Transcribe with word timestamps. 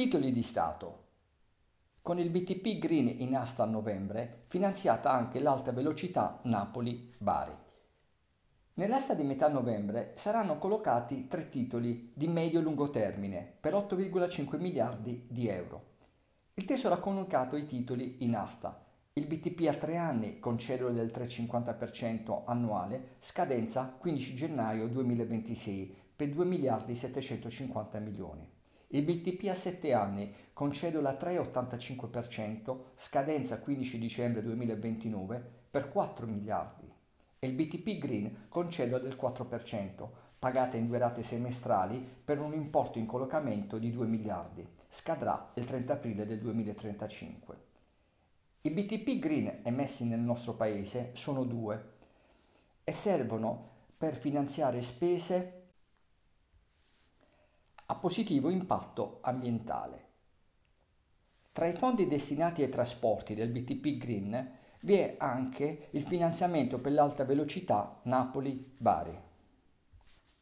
Titoli 0.00 0.32
di 0.32 0.42
Stato. 0.42 1.08
Con 2.00 2.18
il 2.18 2.30
BTP 2.30 2.78
Green 2.78 3.20
in 3.20 3.36
asta 3.36 3.64
a 3.64 3.66
novembre, 3.66 4.44
finanziata 4.46 5.12
anche 5.12 5.40
l'alta 5.40 5.72
velocità 5.72 6.40
Napoli-Bari. 6.44 7.52
Nell'asta 8.76 9.12
di 9.12 9.24
metà 9.24 9.48
novembre 9.48 10.14
saranno 10.16 10.56
collocati 10.56 11.26
tre 11.26 11.50
titoli 11.50 12.12
di 12.14 12.28
medio-lungo 12.28 12.88
termine 12.88 13.56
per 13.60 13.74
8,5 13.74 14.58
miliardi 14.58 15.26
di 15.28 15.48
euro. 15.48 15.84
Il 16.54 16.64
Tesoro 16.64 16.94
ha 16.94 16.98
comunicato 16.98 17.56
i 17.56 17.66
titoli 17.66 18.24
in 18.24 18.36
asta. 18.36 18.82
Il 19.12 19.26
BTP 19.26 19.68
a 19.68 19.74
tre 19.74 19.98
anni 19.98 20.38
con 20.38 20.56
cedole 20.56 20.94
del 20.94 21.10
3,50% 21.14 22.44
annuale, 22.46 23.16
scadenza 23.18 23.94
15 23.98 24.34
gennaio 24.34 24.88
2026 24.88 25.94
per 26.16 26.30
2 26.30 26.44
miliardi 26.46 26.94
750 26.94 27.98
milioni. 27.98 28.59
Il 28.92 29.04
BTP 29.04 29.48
a 29.48 29.54
7 29.54 29.92
anni 29.92 30.34
con 30.52 30.72
cedola 30.72 31.12
3,85%, 31.12 32.78
scadenza 32.96 33.60
15 33.60 33.98
dicembre 34.00 34.42
2029 34.42 35.50
per 35.70 35.90
4 35.90 36.26
miliardi. 36.26 36.92
E 37.38 37.46
il 37.46 37.54
BTP 37.54 37.98
Green 37.98 38.46
con 38.48 38.68
cedola 38.68 39.00
del 39.00 39.16
4%, 39.20 40.08
pagata 40.40 40.76
in 40.76 40.88
due 40.88 40.98
rate 40.98 41.22
semestrali 41.22 42.04
per 42.24 42.40
un 42.40 42.52
importo 42.52 42.98
in 42.98 43.06
collocamento 43.06 43.78
di 43.78 43.92
2 43.92 44.06
miliardi. 44.06 44.66
Scadrà 44.88 45.52
il 45.54 45.64
30 45.64 45.92
aprile 45.92 46.26
del 46.26 46.40
2035. 46.40 47.56
I 48.62 48.70
BTP 48.70 49.20
Green 49.20 49.60
emessi 49.62 50.04
nel 50.04 50.18
nostro 50.18 50.54
paese 50.54 51.12
sono 51.14 51.44
due 51.44 51.90
e 52.82 52.90
servono 52.90 53.68
per 53.96 54.16
finanziare 54.16 54.82
spese 54.82 55.59
positivo 58.00 58.48
impatto 58.48 59.18
ambientale. 59.20 60.08
Tra 61.52 61.66
i 61.66 61.72
fondi 61.72 62.06
destinati 62.06 62.62
ai 62.62 62.70
trasporti 62.70 63.34
del 63.34 63.50
BTP 63.50 63.96
Green 63.98 64.58
vi 64.80 64.94
è 64.94 65.16
anche 65.18 65.88
il 65.90 66.02
finanziamento 66.02 66.80
per 66.80 66.92
l'alta 66.92 67.24
velocità 67.24 68.00
Napoli-Bari. 68.04 69.29